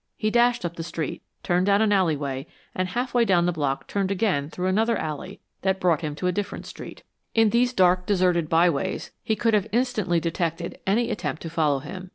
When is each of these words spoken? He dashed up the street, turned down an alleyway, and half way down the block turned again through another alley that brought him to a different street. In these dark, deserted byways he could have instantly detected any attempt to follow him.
He 0.17 0.31
dashed 0.31 0.65
up 0.65 0.77
the 0.77 0.83
street, 0.83 1.21
turned 1.43 1.67
down 1.67 1.79
an 1.79 1.91
alleyway, 1.93 2.47
and 2.73 2.87
half 2.87 3.13
way 3.13 3.23
down 3.23 3.45
the 3.45 3.51
block 3.51 3.85
turned 3.85 4.09
again 4.09 4.49
through 4.49 4.65
another 4.65 4.97
alley 4.97 5.41
that 5.61 5.79
brought 5.79 6.01
him 6.01 6.15
to 6.15 6.25
a 6.25 6.31
different 6.31 6.65
street. 6.65 7.03
In 7.35 7.51
these 7.51 7.71
dark, 7.71 8.07
deserted 8.07 8.49
byways 8.49 9.11
he 9.23 9.35
could 9.35 9.53
have 9.53 9.67
instantly 9.71 10.19
detected 10.19 10.79
any 10.87 11.11
attempt 11.11 11.43
to 11.43 11.51
follow 11.51 11.77
him. 11.77 12.09